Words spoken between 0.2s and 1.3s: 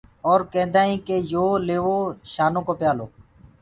اور ڪيندآ هينٚ ڪي